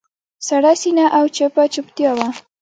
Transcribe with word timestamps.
سړه 0.47 0.73
سینه 0.81 1.05
او 1.17 1.25
چپه 1.35 1.63
چوپتیا 1.73 2.11
وه. 2.17 2.27